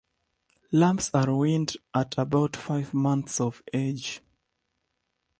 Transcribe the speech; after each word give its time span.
Lambs 0.71 1.11
are 1.13 1.31
weaned 1.31 1.77
at 1.93 2.17
about 2.17 2.55
five 2.55 2.91
months 2.91 3.39
of 3.39 3.61
age. 3.71 4.21